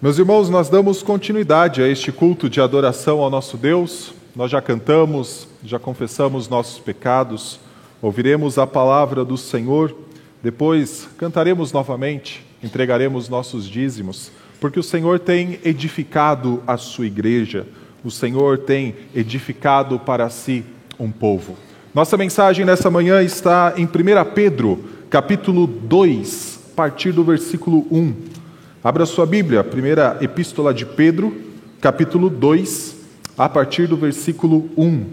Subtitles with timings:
[0.00, 4.14] Meus irmãos, nós damos continuidade a este culto de adoração ao nosso Deus.
[4.36, 7.58] Nós já cantamos, já confessamos nossos pecados,
[8.00, 9.92] ouviremos a palavra do Senhor,
[10.40, 14.30] depois cantaremos novamente, entregaremos nossos dízimos,
[14.60, 17.66] porque o Senhor tem edificado a sua igreja,
[18.04, 20.64] o Senhor tem edificado para si
[20.96, 21.56] um povo.
[21.92, 23.88] Nossa mensagem nessa manhã está em 1
[24.32, 24.78] Pedro,
[25.10, 28.37] capítulo 2, a partir do versículo 1.
[28.82, 31.36] Abra sua Bíblia, primeira epístola de Pedro,
[31.80, 32.94] capítulo 2,
[33.36, 35.04] a partir do versículo 1.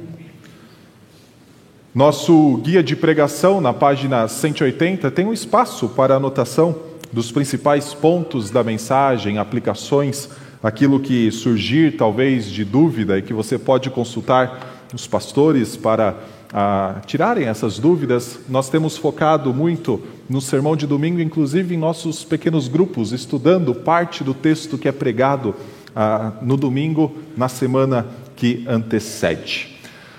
[1.93, 6.75] Nosso guia de pregação, na página 180, tem um espaço para anotação
[7.11, 10.29] dos principais pontos da mensagem, aplicações,
[10.61, 16.15] aquilo que surgir talvez de dúvida e que você pode consultar os pastores para
[16.53, 22.23] a tirarem essas dúvidas, nós temos focado muito no sermão de domingo, inclusive em nossos
[22.23, 25.55] pequenos grupos, estudando parte do texto que é pregado
[25.95, 29.75] ah, no domingo, na semana que antecede.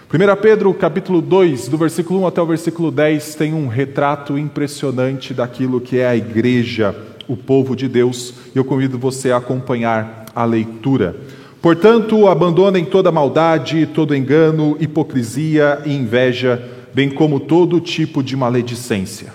[0.08, 5.34] 1 Pedro capítulo 2, do versículo 1 até o versículo 10, tem um retrato impressionante
[5.34, 6.94] daquilo que é a igreja,
[7.27, 11.16] o povo de Deus, e eu convido você a acompanhar a leitura.
[11.60, 16.62] Portanto, abandonem toda maldade, todo engano, hipocrisia e inveja,
[16.94, 19.32] bem como todo tipo de maledicência.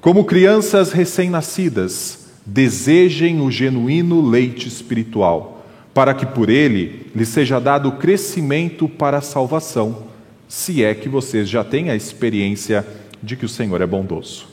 [0.00, 7.92] Como crianças recém-nascidas, desejem o genuíno leite espiritual, para que por ele lhes seja dado
[7.92, 10.04] crescimento para a salvação,
[10.48, 12.86] se é que vocês já têm a experiência
[13.22, 14.46] de que o Senhor é bondoso.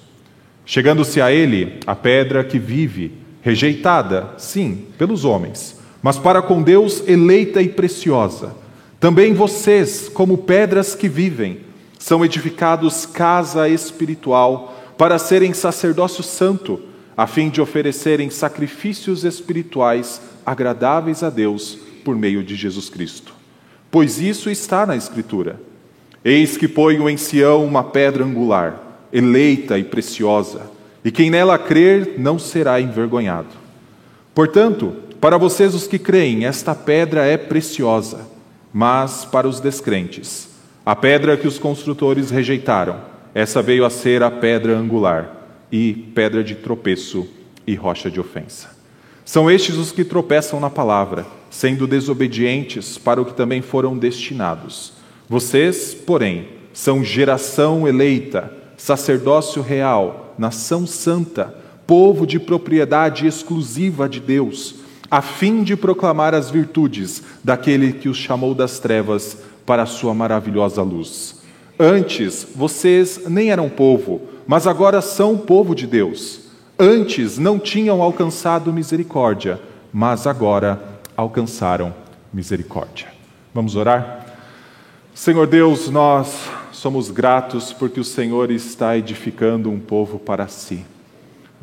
[0.66, 3.11] Chegando-se a ele, a pedra que vive,
[3.42, 8.54] rejeitada, sim, pelos homens, mas para com Deus eleita e preciosa.
[9.00, 11.62] Também vocês, como pedras que vivem,
[11.98, 16.82] são edificados casa espiritual para serem sacerdócio santo,
[17.16, 23.34] a fim de oferecerem sacrifícios espirituais agradáveis a Deus por meio de Jesus Cristo.
[23.90, 25.60] Pois isso está na Escritura.
[26.26, 30.70] Eis que ponho em Sião uma pedra angular, eleita e preciosa,
[31.06, 33.64] e quem nela crer não será envergonhado.
[34.33, 38.28] Portanto, para vocês, os que creem, esta pedra é preciosa,
[38.73, 40.50] mas para os descrentes,
[40.86, 42.98] a pedra que os construtores rejeitaram,
[43.33, 45.33] essa veio a ser a pedra angular,
[45.72, 47.26] e pedra de tropeço
[47.66, 48.72] e rocha de ofensa.
[49.23, 54.92] São estes os que tropeçam na palavra, sendo desobedientes para o que também foram destinados.
[55.30, 61.56] Vocês, porém, são geração eleita, sacerdócio real, nação santa,
[61.88, 64.83] povo de propriedade exclusiva de Deus
[65.14, 70.12] a fim de proclamar as virtudes daquele que os chamou das trevas para a sua
[70.12, 71.40] maravilhosa luz.
[71.80, 76.48] Antes vocês nem eram povo, mas agora são povo de Deus.
[76.80, 79.62] Antes não tinham alcançado misericórdia,
[79.94, 80.82] mas agora
[81.16, 81.94] alcançaram
[82.34, 83.06] misericórdia.
[83.54, 84.26] Vamos orar?
[85.14, 90.84] Senhor Deus, nós somos gratos porque o Senhor está edificando um povo para si.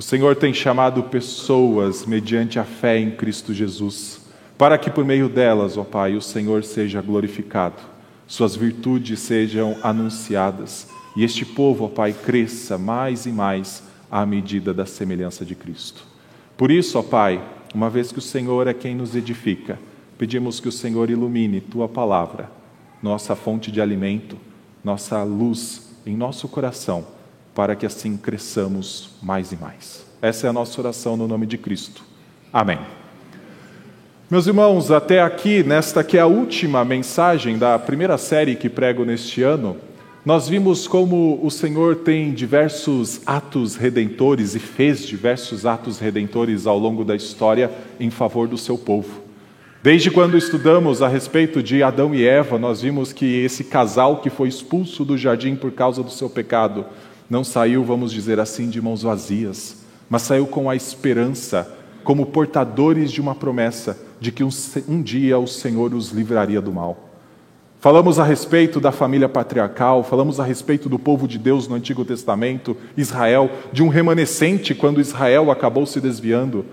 [0.00, 4.22] O Senhor tem chamado pessoas mediante a fé em Cristo Jesus,
[4.56, 7.82] para que por meio delas, ó Pai, o Senhor seja glorificado,
[8.26, 14.72] suas virtudes sejam anunciadas e este povo, ó Pai, cresça mais e mais à medida
[14.72, 16.02] da semelhança de Cristo.
[16.56, 19.78] Por isso, ó Pai, uma vez que o Senhor é quem nos edifica,
[20.16, 22.50] pedimos que o Senhor ilumine tua palavra,
[23.02, 24.38] nossa fonte de alimento,
[24.82, 27.19] nossa luz em nosso coração
[27.54, 30.04] para que assim cresçamos mais e mais.
[30.22, 32.02] Essa é a nossa oração no nome de Cristo.
[32.52, 32.78] Amém.
[34.30, 39.04] Meus irmãos, até aqui, nesta que é a última mensagem da primeira série que prego
[39.04, 39.76] neste ano,
[40.24, 46.78] nós vimos como o Senhor tem diversos atos redentores e fez diversos atos redentores ao
[46.78, 49.22] longo da história em favor do seu povo.
[49.82, 54.28] Desde quando estudamos a respeito de Adão e Eva, nós vimos que esse casal que
[54.28, 56.84] foi expulso do jardim por causa do seu pecado
[57.30, 59.76] não saiu, vamos dizer assim, de mãos vazias,
[60.08, 64.48] mas saiu com a esperança, como portadores de uma promessa de que um,
[64.88, 67.08] um dia o Senhor os livraria do mal.
[67.78, 72.04] Falamos a respeito da família patriarcal, falamos a respeito do povo de Deus no Antigo
[72.04, 76.66] Testamento, Israel, de um remanescente quando Israel acabou se desviando,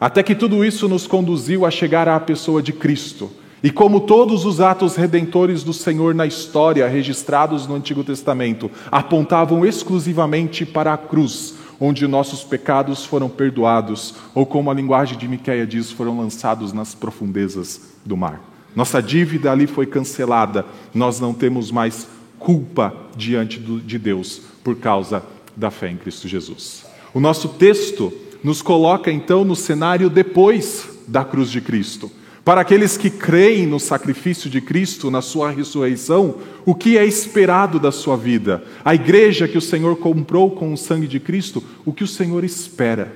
[0.00, 3.30] até que tudo isso nos conduziu a chegar à pessoa de Cristo
[3.62, 9.64] e como todos os atos redentores do Senhor na história registrados no Antigo Testamento apontavam
[9.64, 15.66] exclusivamente para a cruz, onde nossos pecados foram perdoados, ou como a linguagem de Miquéia
[15.66, 18.40] diz, foram lançados nas profundezas do mar.
[18.74, 22.08] Nossa dívida ali foi cancelada, nós não temos mais
[22.38, 25.22] culpa diante de Deus por causa
[25.56, 26.84] da fé em Cristo Jesus.
[27.14, 28.12] O nosso texto
[28.42, 32.10] nos coloca então no cenário depois da cruz de Cristo.
[32.44, 37.78] Para aqueles que creem no sacrifício de Cristo, na sua ressurreição, o que é esperado
[37.78, 38.64] da sua vida?
[38.84, 42.42] A igreja que o Senhor comprou com o sangue de Cristo, o que o Senhor
[42.42, 43.12] espera?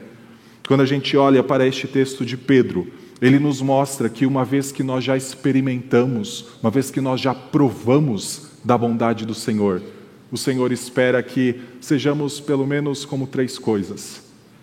[0.68, 2.86] Quando a gente olha para este texto de Pedro,
[3.20, 7.34] ele nos mostra que uma vez que nós já experimentamos, uma vez que nós já
[7.34, 9.82] provamos da bondade do Senhor,
[10.30, 14.22] o Senhor espera que sejamos pelo menos como três coisas: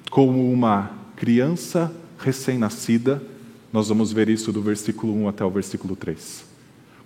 [0.10, 3.22] como uma criança recém-nascida,
[3.74, 6.46] nós vamos ver isso do versículo 1 até o versículo 3.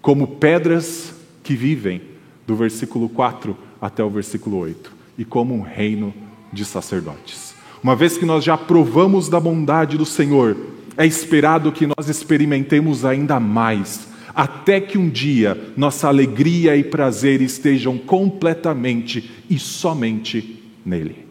[0.02, 2.02] Como pedras que vivem,
[2.46, 4.92] do versículo 4 até o versículo 8.
[5.18, 6.14] E como um reino
[6.52, 7.56] de sacerdotes.
[7.82, 10.58] Uma vez que nós já provamos da bondade do Senhor,
[10.98, 17.42] é esperado que nós experimentemos ainda mais, até que um dia nossa alegria e prazer
[17.42, 21.26] estejam completamente e somente nele.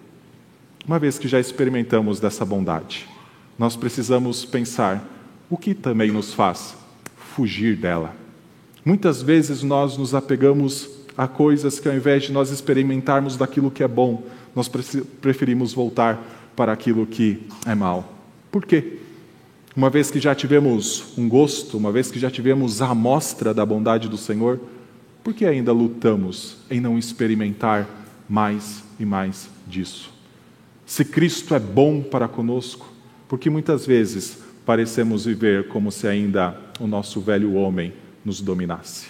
[0.86, 3.06] Uma vez que já experimentamos dessa bondade,
[3.58, 5.15] nós precisamos pensar
[5.48, 6.74] o que também nos faz
[7.34, 8.14] fugir dela.
[8.84, 13.82] Muitas vezes nós nos apegamos a coisas que, ao invés de nós experimentarmos daquilo que
[13.82, 14.22] é bom,
[14.54, 14.68] nós
[15.20, 16.22] preferimos voltar
[16.54, 18.12] para aquilo que é mal.
[18.50, 18.98] Por quê?
[19.76, 23.66] Uma vez que já tivemos um gosto, uma vez que já tivemos a amostra da
[23.66, 24.58] bondade do Senhor,
[25.22, 27.86] por que ainda lutamos em não experimentar
[28.28, 30.10] mais e mais disso?
[30.86, 32.90] Se Cristo é bom para conosco,
[33.28, 37.92] porque muitas vezes parecemos viver como se ainda o nosso velho homem
[38.24, 39.06] nos dominasse.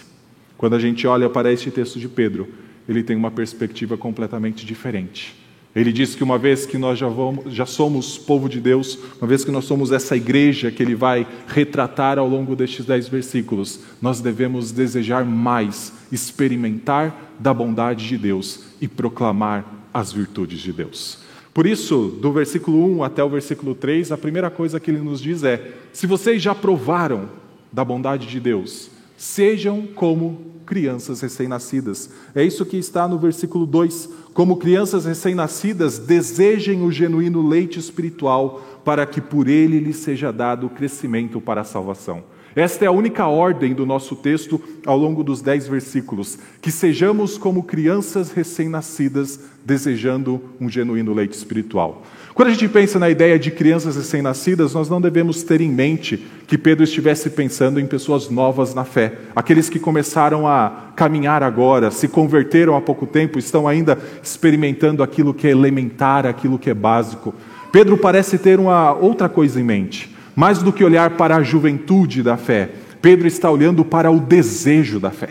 [0.55, 2.47] Quando a gente olha para este texto de Pedro,
[2.87, 5.35] ele tem uma perspectiva completamente diferente.
[5.75, 9.27] Ele diz que uma vez que nós já, vamos, já somos povo de Deus, uma
[9.27, 13.81] vez que nós somos essa igreja que ele vai retratar ao longo destes dez versículos,
[14.01, 21.26] nós devemos desejar mais, experimentar da bondade de Deus e proclamar as virtudes de Deus.
[21.57, 25.19] Por isso, do versículo 1 até o versículo 3, a primeira coisa que ele nos
[25.19, 27.29] diz é: se vocês já provaram
[27.71, 32.11] da bondade de Deus, sejam como crianças recém-nascidas.
[32.35, 34.07] É isso que está no versículo 2.
[34.35, 40.67] Como crianças recém-nascidas, desejem o genuíno leite espiritual, para que por ele lhes seja dado
[40.67, 42.23] o crescimento para a salvação.
[42.57, 47.37] Esta é a única ordem do nosso texto ao longo dos dez versículos: que sejamos
[47.37, 52.01] como crianças recém-nascidas, desejando um genuíno leite espiritual.
[52.33, 56.25] Quando a gente pensa na ideia de crianças recém-nascidas, nós não devemos ter em mente
[56.47, 61.91] que Pedro estivesse pensando em pessoas novas na fé, aqueles que começaram a caminhar agora,
[61.91, 66.73] se converteram há pouco tempo, estão ainda experimentando aquilo que é elementar, aquilo que é
[66.73, 67.35] básico.
[67.71, 70.16] Pedro parece ter uma outra coisa em mente.
[70.37, 72.69] Mais do que olhar para a juventude da fé,
[73.01, 75.29] Pedro está olhando para o desejo da fé.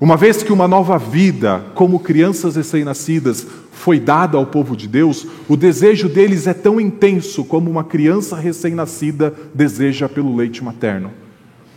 [0.00, 5.24] Uma vez que uma nova vida, como crianças recém-nascidas, foi dada ao povo de Deus,
[5.48, 11.12] o desejo deles é tão intenso como uma criança recém-nascida deseja pelo leite materno.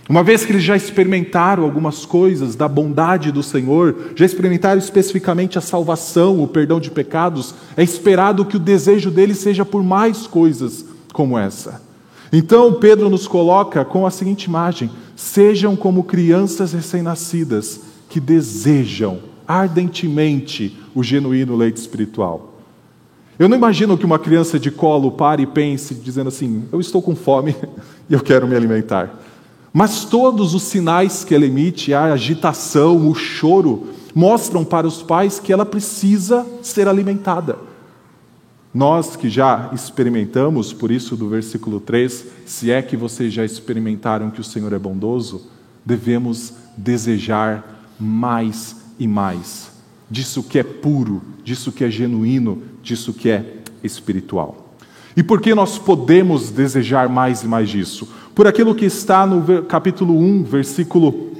[0.09, 5.59] Uma vez que eles já experimentaram algumas coisas da bondade do Senhor, já experimentaram especificamente
[5.59, 10.25] a salvação, o perdão de pecados, é esperado que o desejo deles seja por mais
[10.25, 10.83] coisas
[11.13, 11.90] como essa.
[12.31, 20.77] Então Pedro nos coloca com a seguinte imagem: sejam como crianças recém-nascidas que desejam ardentemente
[20.95, 22.53] o genuíno leite espiritual.
[23.37, 27.01] Eu não imagino que uma criança de colo pare e pense dizendo assim: eu estou
[27.01, 27.55] com fome
[28.09, 29.19] e eu quero me alimentar.
[29.73, 35.39] Mas todos os sinais que ela emite, a agitação, o choro, mostram para os pais
[35.39, 37.57] que ela precisa ser alimentada.
[38.73, 44.31] Nós que já experimentamos, por isso do versículo 3, se é que vocês já experimentaram
[44.31, 45.47] que o Senhor é bondoso,
[45.85, 49.71] devemos desejar mais e mais
[50.11, 54.75] disso que é puro, disso que é genuíno, disso que é espiritual.
[55.15, 58.07] E por que nós podemos desejar mais e mais disso?
[58.35, 61.31] Por aquilo que está no capítulo 1, versículo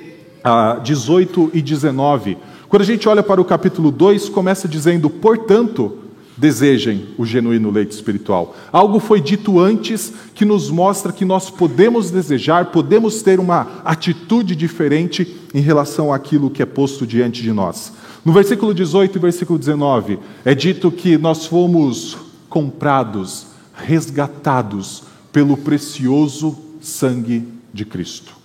[0.84, 2.38] 18 ah, e 19.
[2.70, 6.00] Quando a gente olha para o capítulo 2, começa dizendo: Portanto,
[6.38, 8.56] desejem o genuíno leite espiritual.
[8.72, 14.56] Algo foi dito antes que nos mostra que nós podemos desejar, podemos ter uma atitude
[14.56, 17.94] diferente em relação àquilo que é posto diante de nós.
[18.24, 22.18] No versículo 18 e versículo 19, é dito que nós fomos
[22.50, 28.36] comprados, resgatados pelo precioso sangue de Cristo.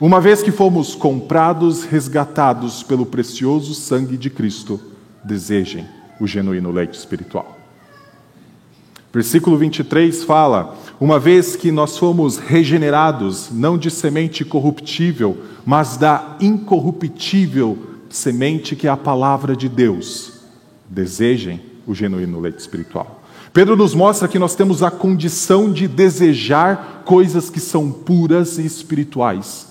[0.00, 4.80] Uma vez que fomos comprados, resgatados pelo precioso sangue de Cristo,
[5.24, 7.58] desejem o genuíno leite espiritual.
[9.12, 15.36] Versículo 23 fala: Uma vez que nós fomos regenerados, não de semente corruptível,
[15.66, 17.76] mas da incorruptível
[18.08, 20.44] semente que é a palavra de Deus,
[20.88, 23.20] desejem o genuíno leite espiritual.
[23.52, 28.64] Pedro nos mostra que nós temos a condição de desejar coisas que são puras e
[28.64, 29.66] espirituais.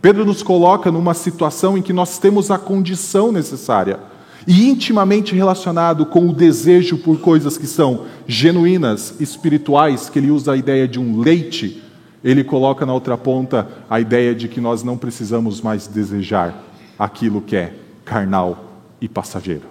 [0.00, 3.98] Pedro nos coloca numa situação em que nós temos a condição necessária
[4.46, 10.52] e intimamente relacionado com o desejo por coisas que são genuínas, espirituais, que ele usa
[10.52, 11.82] a ideia de um leite,
[12.22, 16.64] ele coloca na outra ponta a ideia de que nós não precisamos mais desejar
[16.98, 17.74] aquilo que é
[18.04, 18.64] carnal
[19.00, 19.64] e passageiro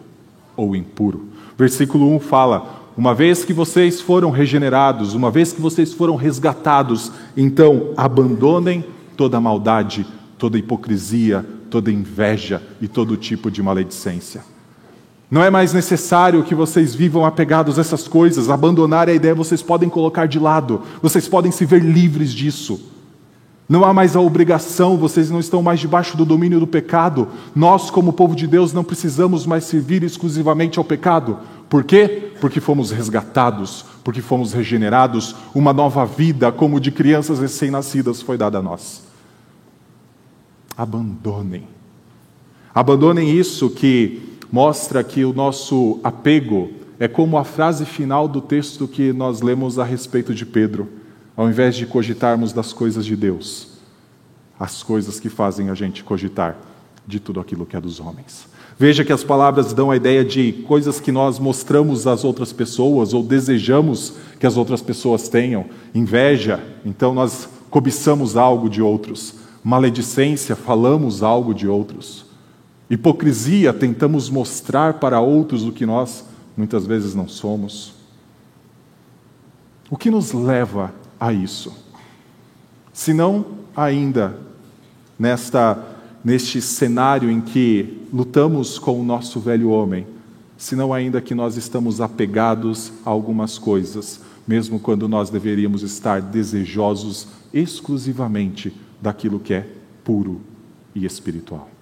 [0.55, 1.29] ou impuro.
[1.57, 7.11] Versículo 1 fala: Uma vez que vocês foram regenerados, uma vez que vocês foram resgatados,
[7.35, 8.83] então abandonem
[9.15, 10.05] toda maldade,
[10.37, 14.54] toda hipocrisia, toda inveja e todo tipo de maledicência.
[15.29, 19.61] Não é mais necessário que vocês vivam apegados a essas coisas, abandonar a ideia, vocês
[19.61, 22.91] podem colocar de lado, vocês podem se ver livres disso.
[23.67, 27.27] Não há mais a obrigação, vocês não estão mais debaixo do domínio do pecado.
[27.55, 31.39] Nós, como povo de Deus, não precisamos mais servir exclusivamente ao pecado.
[31.67, 32.31] Por quê?
[32.39, 38.59] Porque fomos resgatados, porque fomos regenerados, uma nova vida, como de crianças recém-nascidas, foi dada
[38.59, 39.01] a nós.
[40.77, 41.67] Abandonem.
[42.73, 48.87] Abandonem isso que mostra que o nosso apego é como a frase final do texto
[48.87, 50.87] que nós lemos a respeito de Pedro,
[51.35, 53.67] ao invés de cogitarmos das coisas de Deus,
[54.57, 56.55] as coisas que fazem a gente cogitar
[57.05, 58.47] de tudo aquilo que é dos homens.
[58.79, 63.13] Veja que as palavras dão a ideia de coisas que nós mostramos às outras pessoas
[63.13, 65.65] ou desejamos que as outras pessoas tenham.
[65.93, 69.35] Inveja, então nós cobiçamos algo de outros.
[69.61, 72.24] Maledicência, falamos algo de outros.
[72.89, 76.25] Hipocrisia, tentamos mostrar para outros o que nós
[76.55, 77.93] muitas vezes não somos.
[79.89, 81.73] O que nos leva a isso?
[82.93, 84.37] Se não ainda
[85.17, 90.07] nesta neste cenário em que lutamos com o nosso velho homem,
[90.57, 97.27] senão ainda que nós estamos apegados a algumas coisas, mesmo quando nós deveríamos estar desejosos
[97.53, 99.67] exclusivamente daquilo que é
[100.03, 100.41] puro
[100.95, 101.74] e espiritual.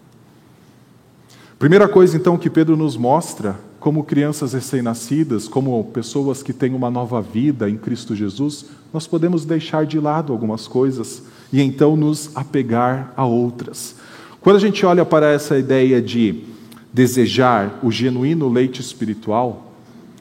[1.64, 6.92] Primeira coisa, então, que Pedro nos mostra, como crianças recém-nascidas, como pessoas que têm uma
[6.92, 12.36] nova vida em Cristo Jesus, nós podemos deixar de lado algumas coisas e então nos
[12.36, 13.96] apegar a outras.
[14.42, 16.44] Quando a gente olha para essa ideia de
[16.92, 19.72] desejar o genuíno leite espiritual,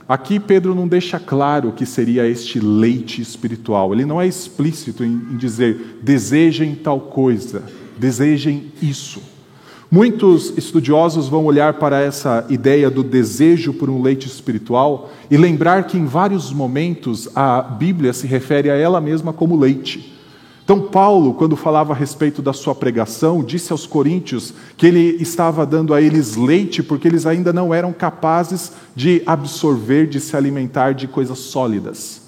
[0.09, 3.93] aqui Pedro não deixa claro o que seria este leite espiritual.
[3.93, 7.65] Ele não é explícito em dizer desejem tal coisa,
[7.99, 9.32] desejem isso.
[9.95, 15.87] Muitos estudiosos vão olhar para essa ideia do desejo por um leite espiritual e lembrar
[15.87, 20.19] que em vários momentos a Bíblia se refere a ela mesma como leite.
[20.65, 25.67] Então, Paulo, quando falava a respeito da sua pregação, disse aos coríntios que ele estava
[25.67, 30.95] dando a eles leite porque eles ainda não eram capazes de absorver, de se alimentar
[30.95, 32.22] de coisas sólidas.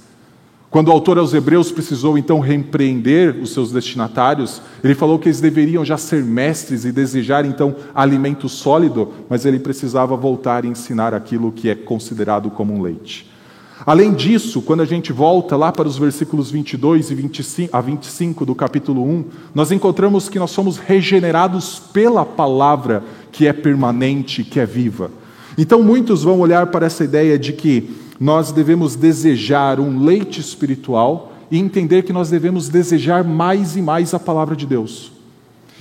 [0.74, 5.40] Quando o autor aos Hebreus precisou então repreender os seus destinatários, ele falou que eles
[5.40, 11.14] deveriam já ser mestres e desejar então alimento sólido, mas ele precisava voltar e ensinar
[11.14, 13.30] aquilo que é considerado como um leite.
[13.86, 18.44] Além disso, quando a gente volta lá para os versículos 22 e 25, a 25
[18.44, 24.58] do capítulo 1, nós encontramos que nós somos regenerados pela palavra que é permanente, que
[24.58, 25.08] é viva.
[25.56, 31.32] Então muitos vão olhar para essa ideia de que nós devemos desejar um leite espiritual
[31.50, 35.12] e entender que nós devemos desejar mais e mais a palavra de Deus.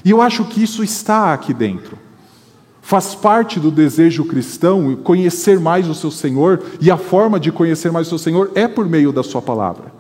[0.04, 1.98] E eu acho que isso está aqui dentro.
[2.82, 7.92] Faz parte do desejo cristão conhecer mais o seu Senhor, e a forma de conhecer
[7.92, 9.94] mais o seu Senhor é por meio da sua palavra.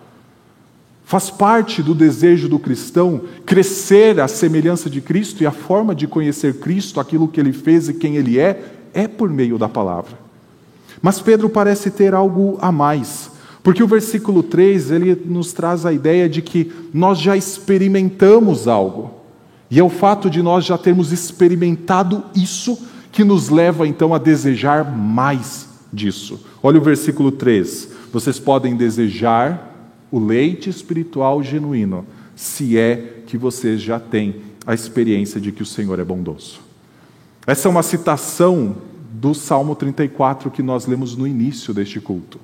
[1.05, 6.07] Faz parte do desejo do cristão crescer à semelhança de Cristo, e a forma de
[6.07, 10.22] conhecer Cristo, aquilo que ele fez e quem ele é, é por meio da palavra.
[11.03, 13.29] Mas Pedro parece ter algo a mais,
[13.61, 19.11] porque o versículo 3 ele nos traz a ideia de que nós já experimentamos algo.
[19.69, 22.81] E é o fato de nós já termos experimentado isso
[23.11, 26.39] que nos leva então a desejar mais disso.
[26.63, 27.89] Olha o versículo 3.
[28.13, 29.71] Vocês podem desejar
[30.09, 35.65] o leite espiritual genuíno, se é que vocês já têm a experiência de que o
[35.65, 36.61] Senhor é bondoso.
[37.45, 38.77] Essa é uma citação
[39.13, 42.39] do Salmo 34 que nós lemos no início deste culto.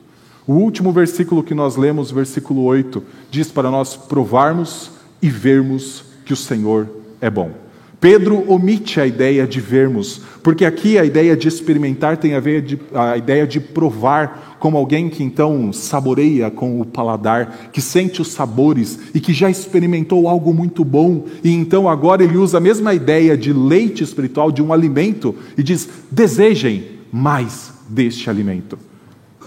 [0.46, 6.34] O último versículo que nós lemos, versículo 8, diz para nós provarmos e vermos que
[6.34, 6.88] o Senhor
[7.20, 7.52] é bom.
[8.00, 12.62] Pedro omite a ideia de vermos, porque aqui a ideia de experimentar tem a ver
[12.62, 18.22] de, a ideia de provar, como alguém que então saboreia com o paladar, que sente
[18.22, 22.62] os sabores e que já experimentou algo muito bom, e então agora ele usa a
[22.62, 28.77] mesma ideia de leite espiritual, de um alimento, e diz: desejem mais deste alimento.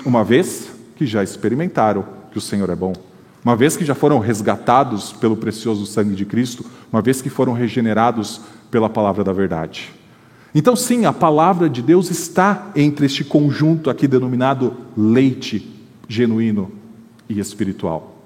[0.05, 2.93] Uma vez que que já experimentaram que o Senhor é bom.
[3.45, 7.53] Uma vez que já foram resgatados pelo precioso sangue de Cristo, uma vez que foram
[7.53, 9.91] regenerados pela palavra da verdade.
[10.55, 15.69] Então, sim, a palavra de Deus está entre este conjunto aqui denominado leite
[16.07, 16.71] genuíno
[17.29, 18.19] e espiritual.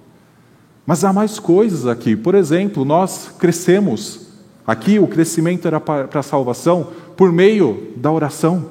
[0.84, 2.14] Mas há mais coisas aqui.
[2.14, 4.26] Por exemplo, nós crescemos.
[4.66, 8.66] Aqui o crescimento era para a salvação por meio da oração,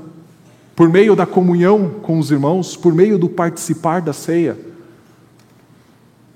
[0.75, 4.57] por meio da comunhão com os irmãos, por meio do participar da ceia.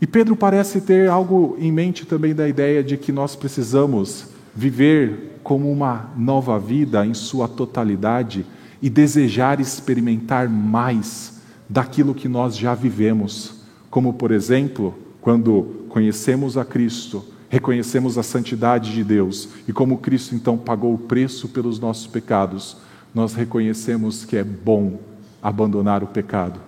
[0.01, 5.39] E Pedro parece ter algo em mente também da ideia de que nós precisamos viver
[5.43, 8.45] como uma nova vida em sua totalidade
[8.81, 16.63] e desejar experimentar mais daquilo que nós já vivemos, como por exemplo, quando conhecemos a
[16.63, 22.07] Cristo, reconhecemos a santidade de Deus e como Cristo então pagou o preço pelos nossos
[22.07, 22.77] pecados,
[23.13, 24.99] nós reconhecemos que é bom
[25.41, 26.59] abandonar o pecado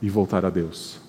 [0.00, 1.05] e voltar a Deus.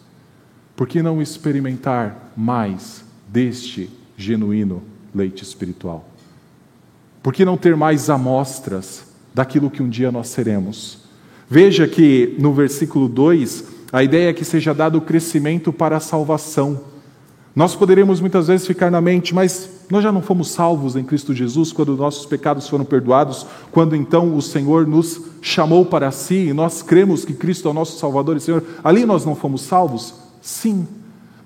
[0.78, 6.08] Por que não experimentar mais deste genuíno leite espiritual?
[7.24, 11.00] Por que não ter mais amostras daquilo que um dia nós seremos?
[11.50, 16.00] Veja que no versículo 2, a ideia é que seja dado o crescimento para a
[16.00, 16.80] salvação.
[17.56, 21.34] Nós poderemos muitas vezes ficar na mente, mas nós já não fomos salvos em Cristo
[21.34, 26.54] Jesus quando nossos pecados foram perdoados, quando então o Senhor nos chamou para si e
[26.54, 28.64] nós cremos que Cristo é o nosso Salvador e Senhor.
[28.84, 30.27] Ali nós não fomos salvos?
[30.42, 30.88] Sim.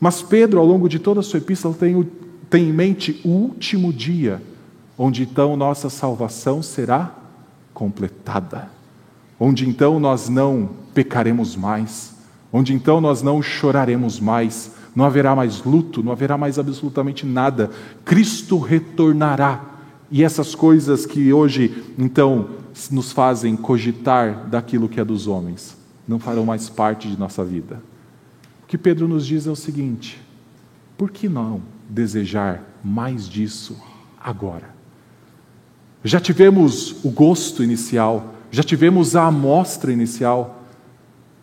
[0.02, 2.08] Mas Pedro, ao longo de toda a sua epístola, tem,
[2.50, 4.42] tem em mente o último dia,
[4.98, 7.14] onde então nossa salvação será
[7.72, 8.68] completada.
[9.40, 12.16] Onde então nós não pecaremos mais.
[12.52, 14.72] Onde então nós não choraremos mais.
[14.96, 17.70] Não haverá mais luto, não haverá mais absolutamente nada.
[18.04, 19.62] Cristo retornará.
[20.10, 22.50] E essas coisas que hoje, então,
[22.90, 27.91] nos fazem cogitar daquilo que é dos homens, não farão mais parte de nossa vida
[28.72, 30.18] que Pedro nos diz é o seguinte:
[30.98, 33.78] por que não desejar mais disso
[34.18, 34.74] agora?
[36.06, 40.64] Já tivemos o gosto inicial, já tivemos a amostra inicial.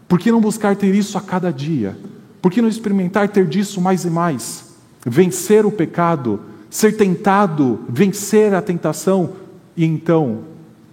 [0.09, 1.99] Por que não buscar ter isso a cada dia?
[2.41, 4.75] Por que não experimentar ter disso mais e mais?
[5.05, 9.35] Vencer o pecado, ser tentado, vencer a tentação
[9.77, 10.45] e então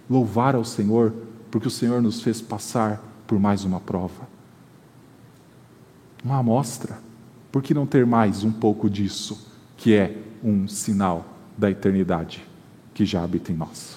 [0.08, 1.14] louvar ao Senhor,
[1.50, 4.35] porque o Senhor nos fez passar por mais uma prova
[6.26, 6.98] uma amostra.
[7.52, 11.24] Por que não ter mais um pouco disso, que é um sinal
[11.56, 12.44] da eternidade
[12.92, 13.96] que já habita em nós?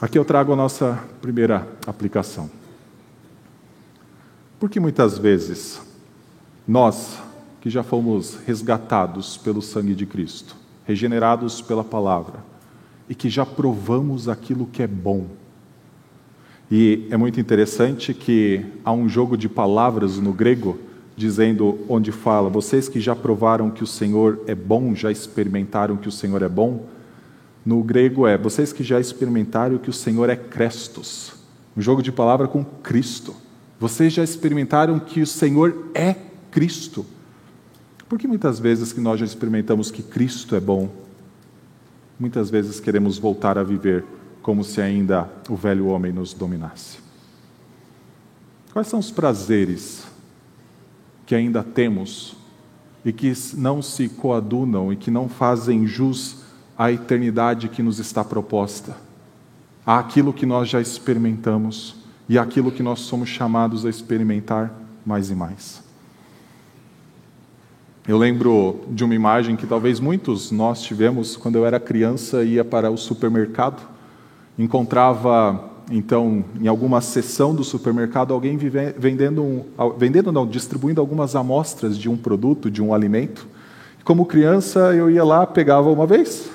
[0.00, 2.50] Aqui eu trago a nossa primeira aplicação.
[4.58, 5.82] Porque muitas vezes
[6.66, 7.18] nós,
[7.60, 12.42] que já fomos resgatados pelo sangue de Cristo, regenerados pela palavra,
[13.06, 15.26] e que já provamos aquilo que é bom,
[16.70, 20.78] e é muito interessante que há um jogo de palavras no grego,
[21.16, 26.08] dizendo onde fala: vocês que já provaram que o Senhor é bom, já experimentaram que
[26.08, 26.86] o Senhor é bom.
[27.64, 31.34] No grego é: vocês que já experimentaram que o Senhor é Crestos.
[31.76, 33.36] Um jogo de palavra com Cristo.
[33.78, 36.16] Vocês já experimentaram que o Senhor é
[36.50, 37.06] Cristo.
[38.08, 40.88] Porque muitas vezes que nós já experimentamos que Cristo é bom,
[42.18, 44.04] muitas vezes queremos voltar a viver
[44.46, 46.98] como se ainda o velho homem nos dominasse.
[48.72, 50.06] Quais são os prazeres
[51.26, 52.36] que ainda temos
[53.04, 56.44] e que não se coadunam e que não fazem jus
[56.78, 58.96] à eternidade que nos está proposta,
[59.84, 61.96] àquilo que nós já experimentamos
[62.28, 64.72] e àquilo que nós somos chamados a experimentar
[65.04, 65.82] mais e mais?
[68.06, 72.52] Eu lembro de uma imagem que talvez muitos nós tivemos quando eu era criança e
[72.52, 73.95] ia para o supermercado
[74.58, 79.64] encontrava então em alguma seção do supermercado alguém vendendo, um,
[79.96, 83.46] vendendo não, distribuindo algumas amostras de um produto, de um alimento.
[84.04, 86.48] Como criança eu ia lá, pegava uma vez,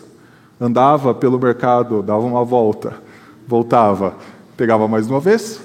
[0.59, 2.93] andava pelo mercado, dava uma volta,
[3.47, 4.15] voltava,
[4.57, 5.61] pegava mais uma vez.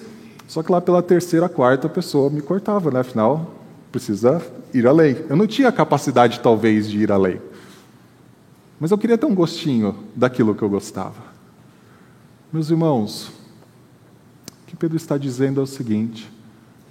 [0.49, 3.01] Só que lá pela terceira, quarta pessoa me cortava, né?
[3.01, 3.51] Afinal,
[3.91, 4.41] precisa
[4.73, 5.17] ir além.
[5.29, 7.41] Eu não tinha capacidade talvez de ir além.
[8.79, 11.36] Mas eu queria ter um gostinho daquilo que eu gostava.
[12.57, 13.29] Meus irmãos,
[14.63, 16.33] o que Pedro está dizendo é o seguinte: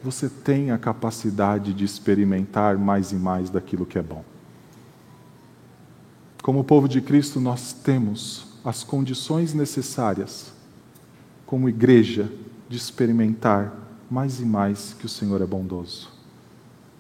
[0.04, 4.24] você tem a capacidade de experimentar mais e mais daquilo que é bom.
[6.44, 10.54] Como povo de Cristo, nós temos as condições necessárias,
[11.48, 12.32] como igreja,
[12.70, 13.74] de experimentar
[14.08, 16.12] mais e mais que o Senhor é bondoso,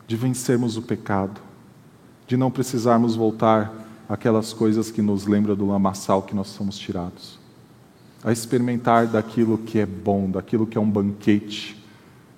[0.07, 1.39] de vencermos o pecado,
[2.25, 3.71] de não precisarmos voltar
[4.09, 7.44] àquelas coisas que nos lembram do lamaçal que nós somos tirados
[8.25, 11.79] a experimentar daquilo que é bom, daquilo que é um banquete,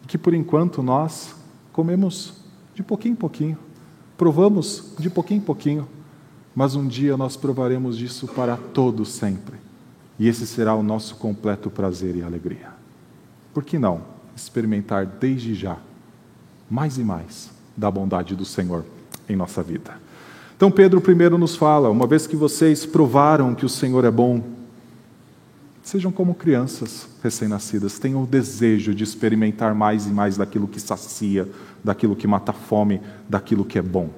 [0.06, 1.34] que por enquanto nós
[1.71, 2.34] comemos
[2.76, 3.58] de pouquinho em pouquinho,
[4.17, 5.88] provamos de pouquinho em pouquinho,
[6.54, 9.56] mas um dia nós provaremos disso para todos sempre.
[10.19, 12.69] E esse será o nosso completo prazer e alegria.
[13.54, 14.02] Por que não
[14.36, 15.78] experimentar desde já
[16.69, 18.84] mais e mais da bondade do Senhor
[19.30, 19.97] em nossa vida?
[20.58, 24.57] Então, Pedro primeiro nos fala: uma vez que vocês provaram que o Senhor é bom,
[25.88, 31.47] sejam como crianças recém-nascidas, tenham o desejo de experimentar mais e mais daquilo que sacia,
[31.82, 34.10] daquilo que mata a fome, daquilo que é bom.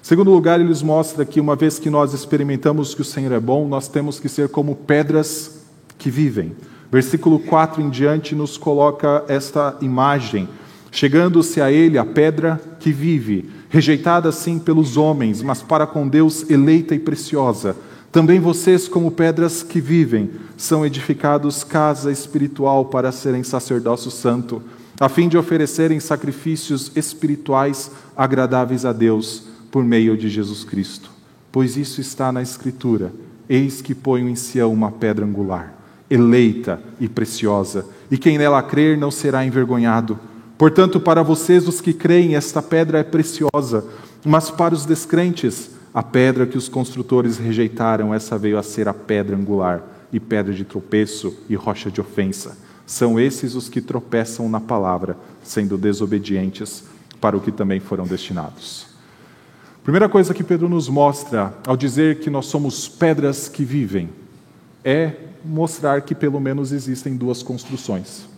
[0.00, 3.38] Segundo lugar, ele nos mostra que uma vez que nós experimentamos que o Senhor é
[3.38, 5.60] bom, nós temos que ser como pedras
[5.98, 6.56] que vivem.
[6.90, 10.48] Versículo 4 em diante nos coloca esta imagem.
[10.90, 16.48] Chegando-se a ele a pedra que vive, rejeitada sim pelos homens, mas para com Deus
[16.48, 17.76] eleita e preciosa.
[18.12, 24.60] Também vocês, como pedras que vivem, são edificados casa espiritual para serem sacerdócio santo,
[24.98, 31.08] a fim de oferecerem sacrifícios espirituais agradáveis a Deus por meio de Jesus Cristo.
[31.52, 33.12] Pois isso está na Escritura:
[33.48, 35.72] Eis que ponho em Sião uma pedra angular,
[36.10, 40.18] eleita e preciosa, e quem nela crer não será envergonhado.
[40.58, 43.84] Portanto, para vocês, os que creem, esta pedra é preciosa,
[44.24, 48.94] mas para os descrentes, a pedra que os construtores rejeitaram, essa veio a ser a
[48.94, 52.56] pedra angular, e pedra de tropeço e rocha de ofensa.
[52.86, 56.84] São esses os que tropeçam na palavra, sendo desobedientes
[57.20, 58.86] para o que também foram destinados.
[59.84, 64.10] Primeira coisa que Pedro nos mostra ao dizer que nós somos pedras que vivem
[64.84, 65.12] é
[65.44, 68.28] mostrar que pelo menos existem duas construções.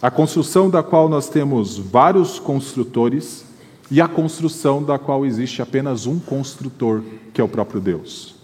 [0.00, 3.44] A construção da qual nós temos vários construtores
[3.90, 8.36] e a construção da qual existe apenas um construtor, que é o próprio Deus.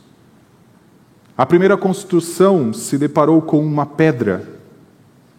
[1.36, 4.48] A primeira construção se deparou com uma pedra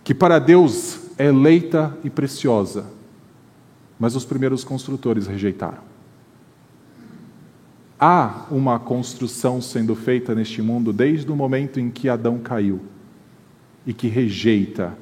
[0.03, 2.85] que para Deus é eleita e preciosa,
[3.99, 5.95] mas os primeiros construtores rejeitaram.
[7.97, 12.81] Há uma construção sendo feita neste mundo desde o momento em que Adão caiu
[13.87, 14.95] e que rejeita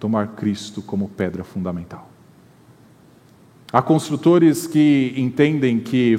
[0.00, 2.13] tomar Cristo como pedra fundamental.
[3.74, 6.16] Há construtores que entendem que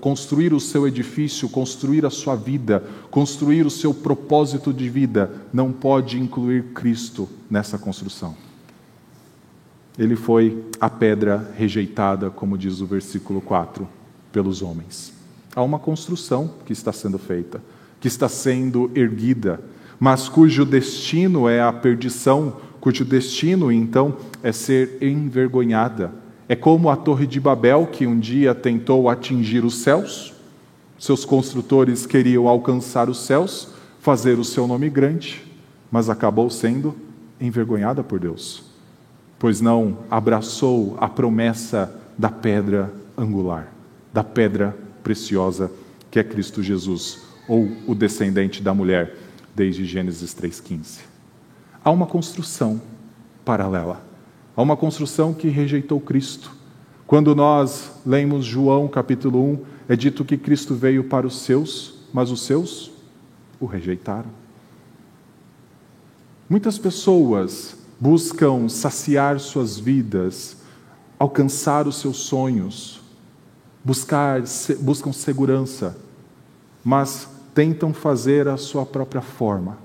[0.00, 5.70] construir o seu edifício, construir a sua vida, construir o seu propósito de vida, não
[5.70, 8.34] pode incluir Cristo nessa construção.
[9.98, 13.86] Ele foi a pedra rejeitada, como diz o versículo 4,
[14.32, 15.12] pelos homens.
[15.54, 17.60] Há uma construção que está sendo feita,
[18.00, 19.60] que está sendo erguida,
[20.00, 26.23] mas cujo destino é a perdição, cujo destino, então, é ser envergonhada.
[26.48, 30.34] É como a Torre de Babel, que um dia tentou atingir os céus,
[30.98, 33.68] seus construtores queriam alcançar os céus,
[34.00, 35.42] fazer o seu nome grande,
[35.90, 36.94] mas acabou sendo
[37.40, 38.64] envergonhada por Deus,
[39.38, 43.72] pois não abraçou a promessa da pedra angular,
[44.12, 45.70] da pedra preciosa
[46.10, 49.16] que é Cristo Jesus, ou o descendente da mulher,
[49.54, 51.00] desde Gênesis 3,15.
[51.84, 52.80] Há uma construção
[53.44, 54.00] paralela,
[54.56, 56.52] há uma construção que rejeitou Cristo.
[57.06, 62.30] Quando nós lemos João capítulo 1, é dito que Cristo veio para os seus, mas
[62.30, 62.90] os seus
[63.60, 64.30] o rejeitaram.
[66.48, 70.58] Muitas pessoas buscam saciar suas vidas,
[71.18, 73.00] alcançar os seus sonhos,
[73.84, 74.42] buscar,
[74.80, 75.96] buscam segurança,
[76.84, 79.78] mas tentam fazer a sua própria forma,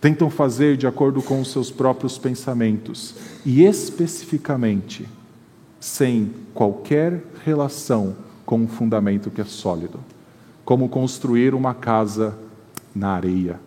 [0.00, 5.08] tentam fazer de acordo com os seus próprios pensamentos e especificamente
[5.80, 10.00] sem qualquer relação com um fundamento que é sólido,
[10.64, 12.36] como construir uma casa
[12.94, 13.60] na areia.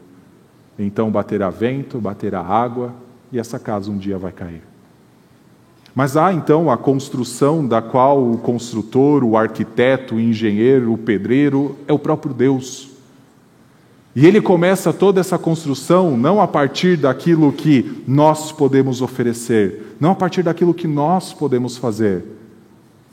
[0.78, 2.94] Então baterá vento, baterá água
[3.32, 4.63] e essa casa um dia vai cair.
[5.94, 11.78] Mas há então a construção da qual o construtor, o arquiteto, o engenheiro, o pedreiro
[11.86, 12.90] é o próprio Deus.
[14.15, 20.12] E ele começa toda essa construção não a partir daquilo que nós podemos oferecer, não
[20.12, 22.26] a partir daquilo que nós podemos fazer,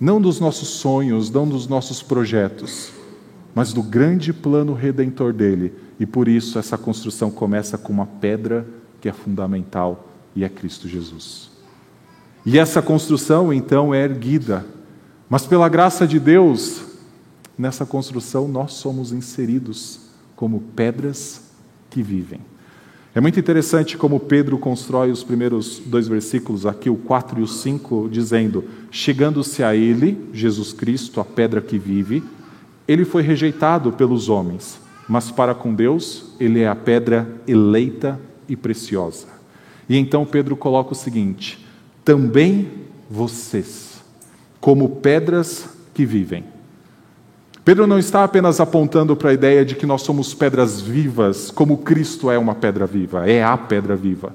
[0.01, 2.91] não dos nossos sonhos, não dos nossos projetos,
[3.55, 5.73] mas do grande plano redentor dele.
[6.01, 8.67] E por isso essa construção começa com uma pedra
[9.01, 11.51] que é fundamental e é Cristo Jesus.
[12.45, 14.67] E essa construção então é erguida.
[15.29, 16.83] Mas pela graça de Deus,
[17.57, 20.08] nessa construção nós somos inseridos
[20.39, 21.51] como pedras
[21.91, 22.41] que vivem.
[23.13, 27.47] É muito interessante como Pedro constrói os primeiros dois versículos, aqui o 4 e o
[27.49, 32.23] 5, dizendo: Chegando-se a ele, Jesus Cristo, a pedra que vive,
[32.87, 38.55] ele foi rejeitado pelos homens, mas para com Deus, ele é a pedra eleita e
[38.55, 39.27] preciosa.
[39.89, 41.67] E então Pedro coloca o seguinte:
[42.05, 42.69] também
[43.11, 44.05] vocês,
[44.61, 46.45] como pedras que vivem.
[47.69, 51.77] Pedro não está apenas apontando para a ideia de que nós somos pedras vivas, como
[51.77, 54.35] Cristo é uma pedra viva, é a pedra viva.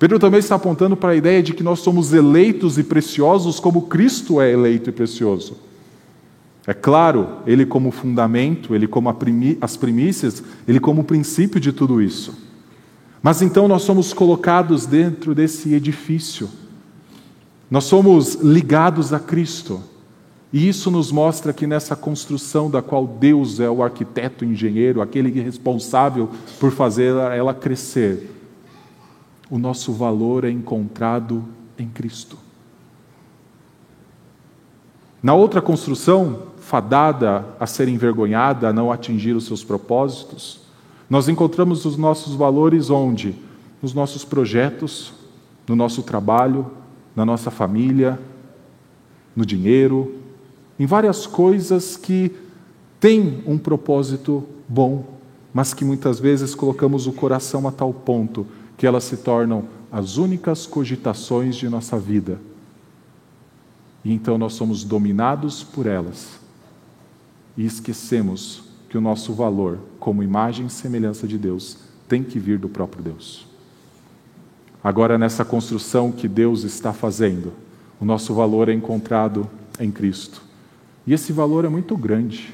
[0.00, 3.82] Pedro também está apontando para a ideia de que nós somos eleitos e preciosos, como
[3.82, 5.56] Cristo é eleito e precioso.
[6.66, 9.16] É claro, ele como fundamento, ele como
[9.60, 12.34] as primícias, ele como princípio de tudo isso.
[13.22, 16.50] Mas então nós somos colocados dentro desse edifício.
[17.70, 19.80] Nós somos ligados a Cristo.
[20.56, 25.02] E isso nos mostra que nessa construção da qual Deus é o arquiteto, o engenheiro,
[25.02, 28.34] aquele responsável por fazer ela crescer,
[29.50, 31.44] o nosso valor é encontrado
[31.78, 32.38] em Cristo.
[35.22, 40.62] Na outra construção, fadada a ser envergonhada, a não atingir os seus propósitos,
[41.10, 43.34] nós encontramos os nossos valores onde?
[43.82, 45.12] Nos nossos projetos,
[45.68, 46.70] no nosso trabalho,
[47.14, 48.18] na nossa família,
[49.36, 50.24] no dinheiro,
[50.78, 52.32] em várias coisas que
[53.00, 55.04] têm um propósito bom,
[55.52, 60.16] mas que muitas vezes colocamos o coração a tal ponto que elas se tornam as
[60.16, 62.38] únicas cogitações de nossa vida.
[64.04, 66.38] E então nós somos dominados por elas
[67.56, 72.58] e esquecemos que o nosso valor, como imagem e semelhança de Deus, tem que vir
[72.58, 73.46] do próprio Deus.
[74.84, 77.52] Agora, nessa construção que Deus está fazendo,
[78.00, 80.45] o nosso valor é encontrado em Cristo.
[81.06, 82.52] E esse valor é muito grande,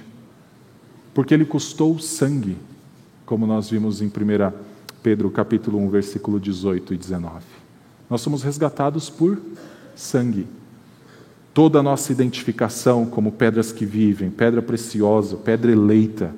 [1.14, 2.56] porque ele custou sangue,
[3.24, 4.10] como nós vimos em 1
[5.02, 7.44] Pedro capítulo 1, versículo 18 e 19.
[8.10, 9.40] Nós somos resgatados por
[9.96, 10.46] sangue.
[11.54, 16.34] Toda a nossa identificação como pedras que vivem, pedra preciosa, pedra eleita,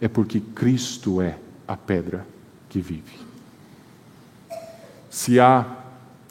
[0.00, 1.38] é porque Cristo é
[1.68, 2.26] a pedra
[2.68, 3.20] que vive.
[5.10, 5.66] Se há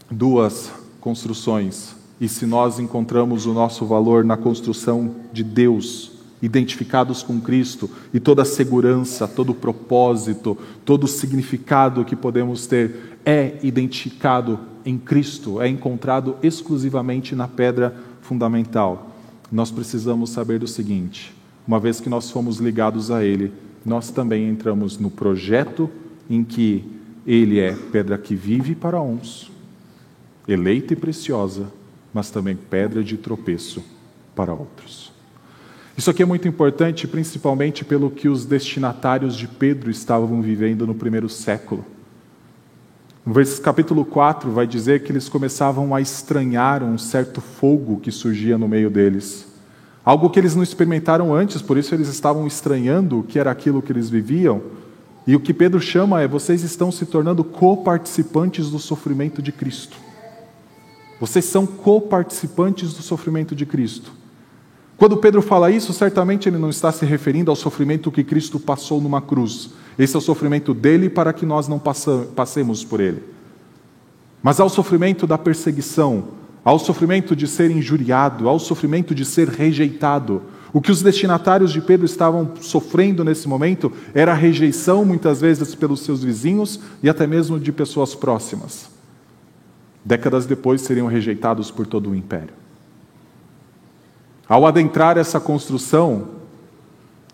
[0.10, 7.41] duas construções e se nós encontramos o nosso valor na construção de Deus, identificados com
[7.41, 10.55] Cristo, e toda a segurança, todo o propósito,
[10.86, 17.95] todo o significado que podemos ter é identificado em Cristo, é encontrado exclusivamente na pedra
[18.21, 19.15] fundamental.
[19.51, 21.34] Nós precisamos saber do seguinte:
[21.67, 23.51] uma vez que nós fomos ligados a Ele,
[23.84, 25.89] nós também entramos no projeto
[26.29, 26.86] em que
[27.25, 29.51] Ele é pedra que vive para uns,
[30.47, 31.81] eleita e preciosa,
[32.13, 33.84] mas também pedra de tropeço
[34.36, 35.12] para outros.
[35.97, 40.95] Isso aqui é muito importante, principalmente pelo que os destinatários de Pedro estavam vivendo no
[40.95, 41.86] primeiro século.
[43.26, 48.58] No capítulo 4 vai dizer que eles começavam a estranhar um certo fogo que surgia
[48.58, 49.47] no meio deles.
[50.04, 53.82] Algo que eles não experimentaram antes, por isso eles estavam estranhando o que era aquilo
[53.82, 54.62] que eles viviam.
[55.28, 59.97] E o que Pedro chama é: vocês estão se tornando coparticipantes do sofrimento de Cristo.
[61.21, 64.12] Vocês são coparticipantes do sofrimento de Cristo.
[64.97, 68.99] Quando Pedro fala isso, certamente ele não está se referindo ao sofrimento que Cristo passou
[68.99, 69.69] numa cruz.
[69.99, 71.79] Esse é o sofrimento dele para que nós não
[72.36, 73.21] passemos por ele.
[74.41, 76.23] Mas ao sofrimento da perseguição,
[76.65, 80.41] ao sofrimento de ser injuriado, ao sofrimento de ser rejeitado.
[80.73, 85.75] O que os destinatários de Pedro estavam sofrendo nesse momento era a rejeição, muitas vezes,
[85.75, 89.00] pelos seus vizinhos e até mesmo de pessoas próximas.
[90.03, 92.53] Décadas depois seriam rejeitados por todo o império.
[94.47, 96.27] Ao adentrar essa construção,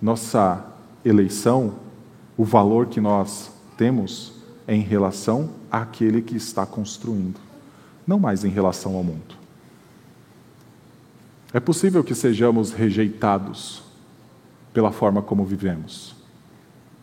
[0.01, 0.65] nossa
[1.03, 1.73] eleição,
[2.37, 4.33] o valor que nós temos
[4.67, 7.39] é em relação àquele que está construindo,
[8.05, 9.35] não mais em relação ao mundo.
[11.53, 13.81] É possível que sejamos rejeitados
[14.73, 16.15] pela forma como vivemos.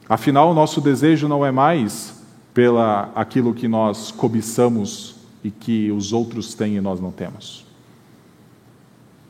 [0.08, 2.22] Afinal, o nosso desejo não é mais
[2.52, 5.13] pela aquilo que nós cobiçamos
[5.44, 7.66] e que os outros têm e nós não temos.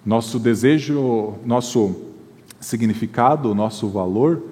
[0.07, 2.12] Nosso desejo, nosso
[2.61, 4.42] significado, nosso valor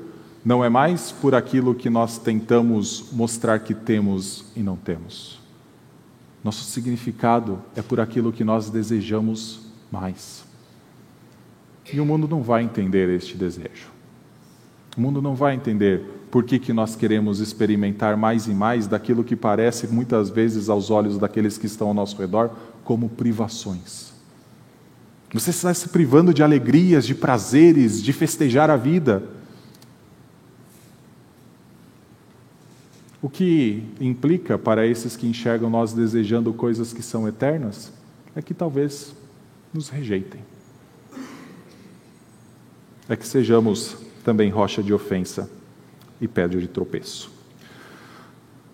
[0.44, 5.38] não é mais por aquilo que nós tentamos mostrar que temos e não temos.
[6.42, 10.44] Nosso significado é por aquilo que nós desejamos mais.
[11.92, 13.91] E o mundo não vai entender este desejo.
[14.96, 19.24] O mundo não vai entender por que, que nós queremos experimentar mais e mais daquilo
[19.24, 22.50] que parece, muitas vezes, aos olhos daqueles que estão ao nosso redor,
[22.84, 24.12] como privações.
[25.32, 29.22] Você está se privando de alegrias, de prazeres, de festejar a vida.
[33.22, 37.92] O que implica para esses que enxergam nós desejando coisas que são eternas
[38.34, 39.14] é que talvez
[39.72, 40.40] nos rejeitem.
[43.08, 45.50] É que sejamos também rocha de ofensa
[46.20, 47.30] e pedra de tropeço.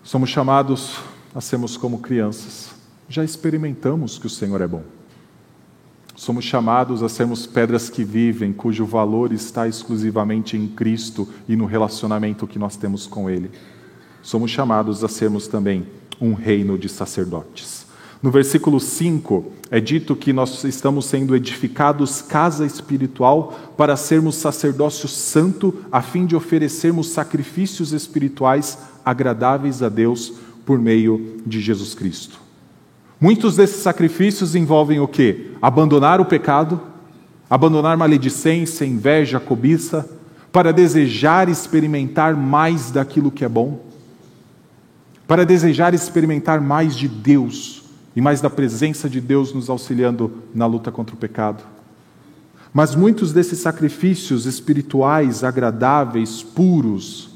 [0.03, 0.97] Somos chamados
[1.33, 2.71] a sermos como crianças,
[3.07, 4.83] já experimentamos que o Senhor é bom.
[6.15, 11.65] Somos chamados a sermos pedras que vivem, cujo valor está exclusivamente em Cristo e no
[11.65, 13.49] relacionamento que nós temos com Ele.
[14.21, 15.87] Somos chamados a sermos também
[16.19, 17.78] um reino de sacerdotes.
[18.21, 25.07] No versículo 5 é dito que nós estamos sendo edificados casa espiritual para sermos sacerdócio
[25.07, 30.33] santo, a fim de oferecermos sacrifícios espirituais agradáveis a Deus
[30.65, 32.41] por meio de Jesus Cristo.
[33.21, 35.51] Muitos desses sacrifícios envolvem o quê?
[35.61, 36.81] Abandonar o pecado,
[37.49, 40.09] abandonar maledicência, inveja, cobiça,
[40.51, 43.79] para desejar experimentar mais daquilo que é bom,
[45.25, 47.78] para desejar experimentar mais de Deus
[48.19, 51.63] e mais da presença de Deus nos auxiliando na luta contra o pecado.
[52.73, 57.29] Mas muitos desses sacrifícios espirituais, agradáveis, puros,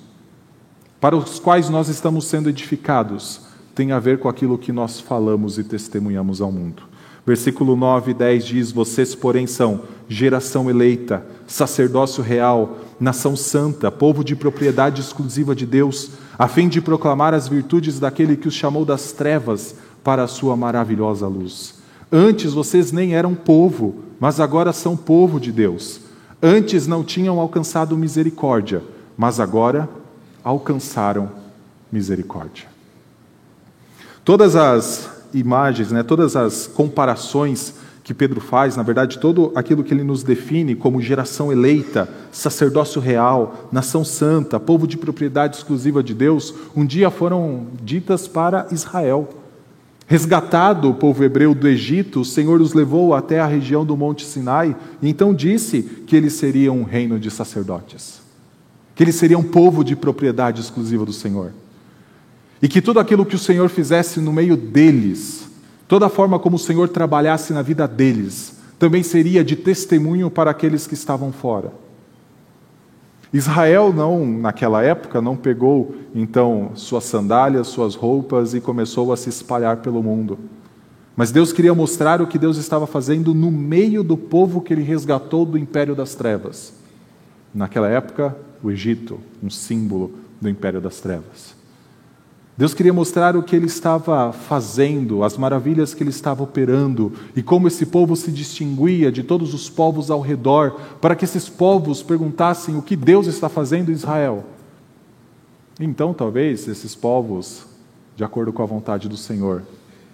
[1.00, 3.44] para os quais nós estamos sendo edificados,
[3.74, 6.84] tem a ver com aquilo que nós falamos e testemunhamos ao mundo.
[7.26, 14.22] Versículo 9 e 10 diz: Vocês, porém, são geração eleita, sacerdócio real, nação santa, povo
[14.22, 18.84] de propriedade exclusiva de Deus, a fim de proclamar as virtudes daquele que os chamou
[18.84, 21.76] das trevas para a sua maravilhosa luz.
[22.12, 26.02] Antes vocês nem eram povo, mas agora são povo de Deus.
[26.42, 28.84] Antes não tinham alcançado misericórdia,
[29.18, 29.90] mas agora
[30.44, 31.32] alcançaram
[31.92, 32.68] misericórdia.
[34.26, 39.94] Todas as imagens, né, todas as comparações que Pedro faz, na verdade, todo aquilo que
[39.94, 46.14] ele nos define como geração eleita, sacerdócio real, nação santa, povo de propriedade exclusiva de
[46.14, 49.43] Deus, um dia foram ditas para Israel.
[50.14, 54.24] Resgatado o povo hebreu do Egito, o Senhor os levou até a região do Monte
[54.24, 58.22] Sinai e então disse que eles seriam um reino de sacerdotes,
[58.94, 61.52] que eles seriam um povo de propriedade exclusiva do Senhor.
[62.62, 65.48] E que tudo aquilo que o Senhor fizesse no meio deles,
[65.88, 70.52] toda a forma como o Senhor trabalhasse na vida deles, também seria de testemunho para
[70.52, 71.74] aqueles que estavam fora.
[73.34, 79.28] Israel não, naquela época, não pegou então suas sandálias, suas roupas e começou a se
[79.28, 80.38] espalhar pelo mundo.
[81.16, 84.84] Mas Deus queria mostrar o que Deus estava fazendo no meio do povo que ele
[84.84, 86.74] resgatou do império das trevas.
[87.54, 91.56] Naquela época, o Egito, um símbolo do império das trevas.
[92.56, 97.42] Deus queria mostrar o que ele estava fazendo, as maravilhas que ele estava operando e
[97.42, 102.04] como esse povo se distinguia de todos os povos ao redor, para que esses povos
[102.04, 104.46] perguntassem o que Deus está fazendo em Israel.
[105.80, 107.66] Então, talvez esses povos,
[108.16, 109.64] de acordo com a vontade do Senhor,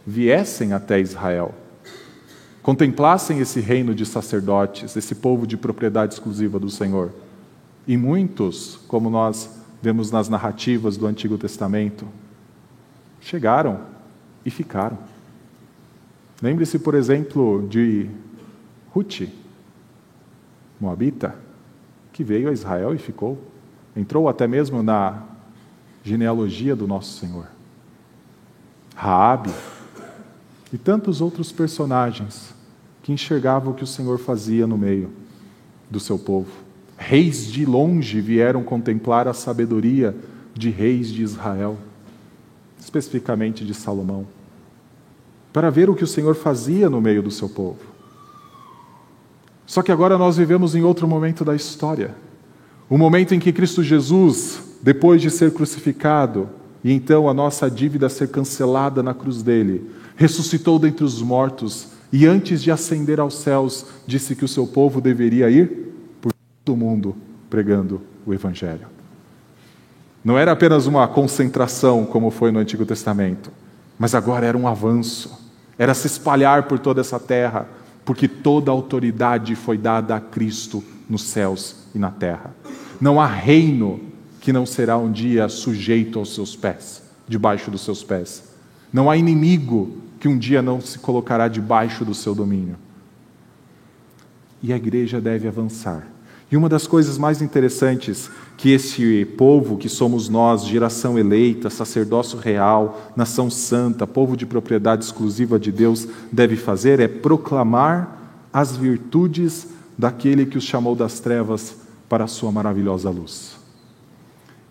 [0.07, 1.53] viessem até Israel,
[2.63, 7.11] contemplassem esse reino de sacerdotes, esse povo de propriedade exclusiva do Senhor.
[7.85, 9.49] E muitos, como nós
[9.81, 12.05] vemos nas narrativas do Antigo Testamento,
[13.21, 13.81] chegaram
[14.45, 14.97] e ficaram.
[16.41, 18.09] Lembre-se, por exemplo, de
[18.91, 19.29] Ruth,
[20.79, 21.35] Moabita,
[22.13, 23.41] que veio a Israel e ficou.
[23.95, 25.23] Entrou até mesmo na
[26.03, 27.47] genealogia do nosso Senhor.
[28.95, 29.51] Raabe
[30.71, 32.53] e tantos outros personagens
[33.03, 35.11] que enxergavam o que o Senhor fazia no meio
[35.89, 36.51] do seu povo.
[36.97, 40.15] Reis de longe vieram contemplar a sabedoria
[40.53, 41.77] de reis de Israel
[42.79, 44.25] especificamente de Salomão,
[45.51, 47.79] para ver o que o Senhor fazia no meio do seu povo.
[49.65, 52.15] Só que agora nós vivemos em outro momento da história.
[52.89, 56.49] O momento em que Cristo Jesus, depois de ser crucificado,
[56.83, 62.25] e então a nossa dívida ser cancelada na cruz dele, ressuscitou dentre os mortos e
[62.25, 66.33] antes de ascender aos céus, disse que o seu povo deveria ir por
[66.65, 67.15] todo o mundo
[67.49, 68.98] pregando o Evangelho.
[70.23, 73.51] Não era apenas uma concentração, como foi no Antigo Testamento,
[73.97, 75.31] mas agora era um avanço,
[75.77, 77.67] era se espalhar por toda essa terra,
[78.03, 82.53] porque toda autoridade foi dada a Cristo nos céus e na terra.
[82.99, 84.01] Não há reino
[84.41, 88.43] que não será um dia sujeito aos seus pés, debaixo dos seus pés.
[88.91, 92.75] Não há inimigo que um dia não se colocará debaixo do seu domínio.
[94.61, 96.05] E a igreja deve avançar
[96.51, 102.39] e uma das coisas mais interessantes que esse povo, que somos nós, geração eleita, sacerdócio
[102.39, 108.17] real, nação santa, povo de propriedade exclusiva de Deus, deve fazer é proclamar
[108.51, 111.75] as virtudes daquele que os chamou das trevas
[112.09, 113.57] para a sua maravilhosa luz.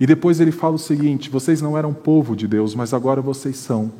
[0.00, 3.56] E depois ele fala o seguinte: vocês não eram povo de Deus, mas agora vocês
[3.56, 3.92] são.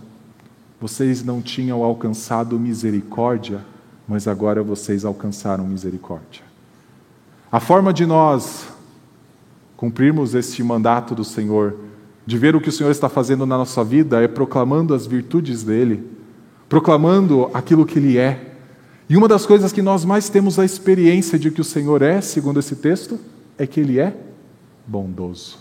[0.81, 3.65] Vocês não tinham alcançado misericórdia,
[4.07, 6.48] mas agora vocês alcançaram misericórdia.
[7.51, 8.69] A forma de nós
[9.77, 11.77] cumprirmos este mandato do Senhor,
[12.27, 15.63] de ver o que o Senhor está fazendo na nossa vida, é proclamando as virtudes
[15.63, 16.05] dele,
[16.69, 18.55] proclamando aquilo que Ele é.
[19.09, 22.21] E uma das coisas que nós mais temos a experiência de que o Senhor é,
[22.21, 23.19] segundo esse texto,
[23.57, 24.15] é que Ele é
[24.87, 25.59] bondoso,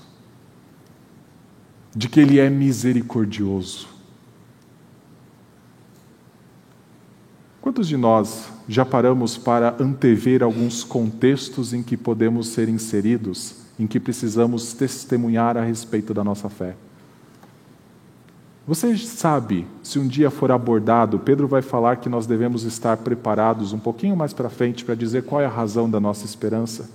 [1.95, 3.96] de que Ele é misericordioso.
[7.67, 13.85] Quantos de nós já paramos para antever alguns contextos em que podemos ser inseridos, em
[13.85, 16.77] que precisamos testemunhar a respeito da nossa fé?
[18.65, 23.73] Você sabe, se um dia for abordado, Pedro vai falar que nós devemos estar preparados
[23.73, 26.89] um pouquinho mais para frente para dizer qual é a razão da nossa esperança.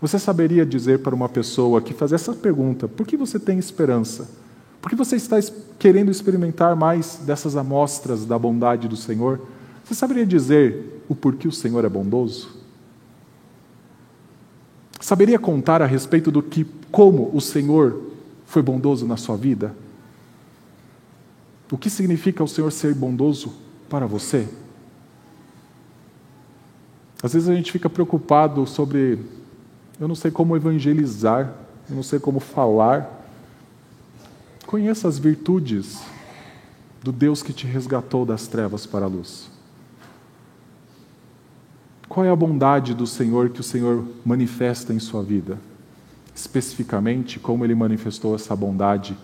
[0.00, 4.26] Você saberia dizer para uma pessoa que faz essa pergunta: por que você tem esperança?
[4.80, 5.36] Por que você está
[5.78, 9.38] querendo experimentar mais dessas amostras da bondade do Senhor?
[9.84, 12.56] Você saberia dizer o porquê o Senhor é bondoso?
[14.98, 18.00] Saberia contar a respeito do que, como o Senhor
[18.46, 19.74] foi bondoso na sua vida?
[21.70, 23.52] O que significa o Senhor ser bondoso
[23.88, 24.48] para você?
[27.22, 29.18] Às vezes a gente fica preocupado sobre,
[30.00, 31.54] eu não sei como evangelizar,
[31.90, 33.28] eu não sei como falar.
[34.66, 36.00] Conheça as virtudes
[37.02, 39.53] do Deus que te resgatou das trevas para a luz.
[42.08, 45.58] Qual é a bondade do Senhor que o Senhor manifesta em sua vida?
[46.34, 49.16] Especificamente, como ele manifestou essa bondade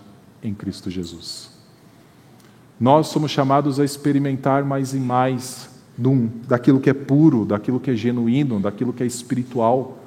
[0.43, 1.51] em Cristo Jesus.
[2.79, 7.91] Nós somos chamados a experimentar mais e mais num, daquilo que é puro, daquilo que
[7.91, 9.99] é genuíno, daquilo que é espiritual.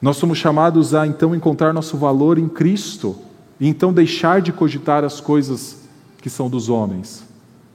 [0.00, 3.16] Nós somos chamados a então encontrar nosso valor em Cristo
[3.58, 5.82] e então deixar de cogitar as coisas
[6.22, 7.24] que são dos homens.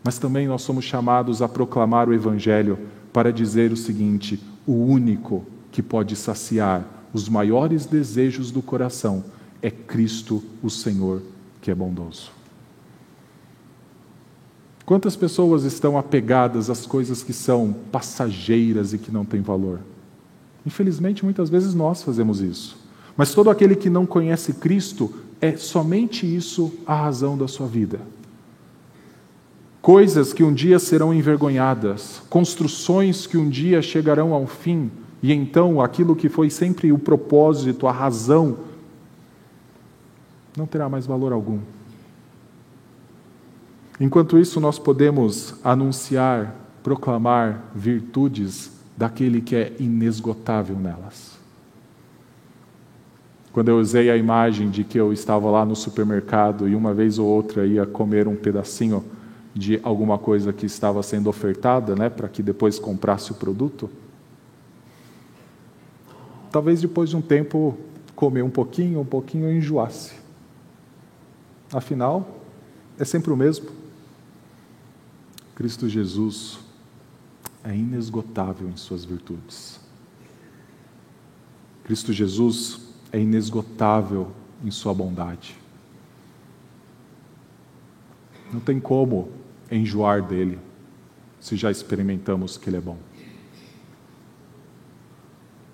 [0.02, 2.80] Mas também nós somos chamados a proclamar o Evangelho
[3.14, 9.24] para dizer o seguinte: o único que pode saciar os maiores desejos do coração
[9.62, 11.22] é Cristo, o Senhor,
[11.62, 12.32] que é bondoso.
[14.86, 19.80] Quantas pessoas estão apegadas às coisas que são passageiras e que não têm valor?
[20.66, 22.78] Infelizmente, muitas vezes nós fazemos isso.
[23.16, 28.00] Mas todo aquele que não conhece Cristo, é somente isso a razão da sua vida.
[29.84, 34.90] Coisas que um dia serão envergonhadas, construções que um dia chegarão ao fim,
[35.22, 38.60] e então aquilo que foi sempre o propósito, a razão,
[40.56, 41.60] não terá mais valor algum.
[44.00, 51.38] Enquanto isso, nós podemos anunciar, proclamar virtudes daquele que é inesgotável nelas.
[53.52, 57.20] Quando eu usei a imagem de que eu estava lá no supermercado e uma vez
[57.20, 59.04] ou outra ia comer um pedacinho
[59.54, 63.90] de alguma coisa que estava sendo ofertada, né, para que depois comprasse o produto,
[66.52, 67.78] talvez depois de um tempo
[68.16, 70.14] comer um pouquinho, um pouquinho eu enjoasse.
[71.72, 72.40] Afinal,
[72.98, 73.70] é sempre o mesmo.
[75.56, 76.60] Cristo Jesus
[77.64, 79.80] é inesgotável em suas virtudes.
[81.84, 82.80] Cristo Jesus
[83.12, 84.32] é inesgotável
[84.64, 85.56] em sua bondade.
[88.52, 89.30] Não tem como
[89.74, 90.60] enjoar dele,
[91.40, 92.98] se já experimentamos que ele é bom.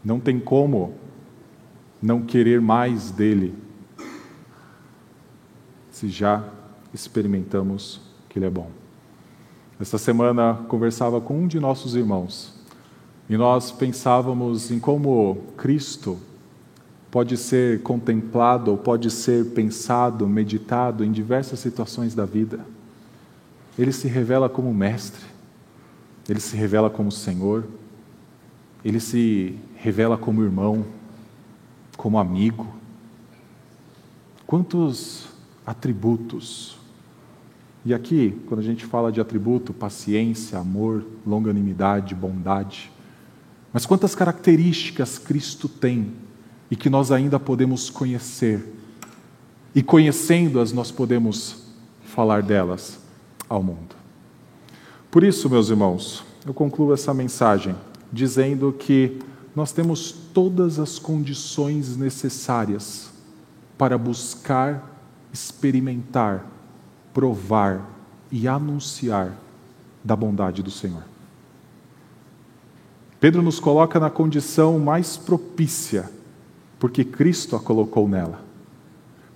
[0.03, 0.95] Não tem como
[2.01, 3.53] não querer mais dele,
[5.91, 6.43] se já
[6.93, 8.71] experimentamos que ele é bom.
[9.79, 12.53] Esta semana conversava com um de nossos irmãos
[13.29, 16.17] e nós pensávamos em como Cristo
[17.11, 22.59] pode ser contemplado ou pode ser pensado, meditado em diversas situações da vida.
[23.79, 25.23] Ele se revela como mestre,
[26.27, 27.65] ele se revela como Senhor,
[28.83, 30.85] ele se revela como irmão,
[31.95, 32.67] como amigo.
[34.45, 35.29] Quantos
[35.65, 36.77] atributos?
[37.85, 42.91] E aqui, quando a gente fala de atributo, paciência, amor, longanimidade, bondade,
[43.71, 46.11] mas quantas características Cristo tem
[46.69, 48.75] e que nós ainda podemos conhecer,
[49.73, 51.63] e conhecendo-as, nós podemos
[52.03, 53.07] falar delas
[53.49, 53.95] ao mundo.
[55.11, 57.75] Por isso, meus irmãos, eu concluo essa mensagem
[58.13, 59.19] dizendo que
[59.55, 63.09] nós temos todas as condições necessárias
[63.77, 64.85] para buscar
[65.33, 66.45] experimentar
[67.13, 67.85] provar
[68.31, 69.33] e anunciar
[70.03, 71.03] da bondade do Senhor.
[73.19, 76.09] Pedro nos coloca na condição mais propícia,
[76.79, 78.41] porque Cristo a colocou nela,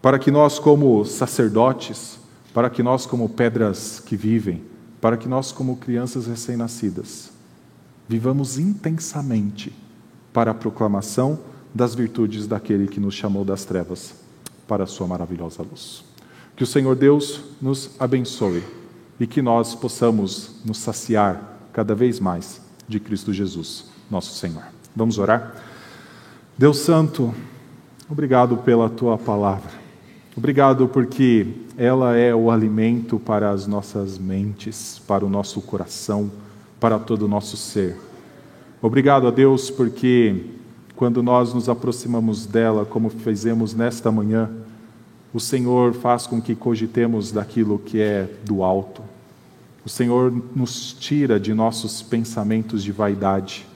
[0.01, 2.17] para que nós, como sacerdotes,
[2.53, 4.63] para que nós, como pedras que vivem,
[5.01, 7.31] para que nós, como crianças recém-nascidas,
[8.07, 9.73] vivamos intensamente
[10.31, 11.39] para a proclamação
[11.73, 14.13] das virtudes daquele que nos chamou das trevas
[14.67, 16.05] para a sua maravilhosa luz.
[16.55, 18.63] Que o Senhor Deus nos abençoe
[19.19, 24.63] e que nós possamos nos saciar cada vez mais de Cristo Jesus, nosso Senhor.
[24.95, 25.55] Vamos orar?
[26.57, 27.33] Deus Santo,
[28.07, 29.82] obrigado pela tua palavra.
[30.35, 31.45] Obrigado porque
[31.77, 36.31] ela é o alimento para as nossas mentes, para o nosso coração,
[36.79, 37.95] para todo o nosso ser.
[38.81, 40.43] Obrigado a Deus porque
[40.95, 44.49] quando nós nos aproximamos dela, como fizemos nesta manhã,
[45.31, 49.03] o Senhor faz com que cogitemos daquilo que é do alto.
[49.85, 53.67] O Senhor nos tira de nossos pensamentos de vaidade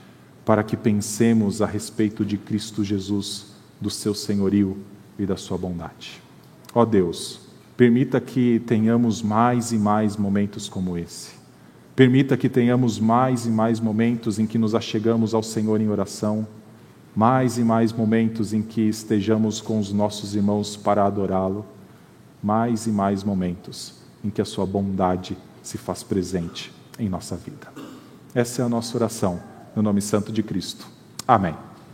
[0.44, 3.46] para que pensemos a respeito de Cristo Jesus,
[3.80, 4.76] do seu senhorio
[5.18, 6.27] e da sua bondade.
[6.74, 7.40] Ó Deus,
[7.76, 11.32] permita que tenhamos mais e mais momentos como esse.
[11.96, 16.46] Permita que tenhamos mais e mais momentos em que nos achegamos ao Senhor em oração
[17.18, 21.66] mais e mais momentos em que estejamos com os nossos irmãos para adorá-lo,
[22.40, 27.72] mais e mais momentos em que a sua bondade se faz presente em nossa vida.
[28.32, 29.40] Essa é a nossa oração,
[29.74, 30.86] no nome santo de Cristo.
[31.26, 31.67] Amém.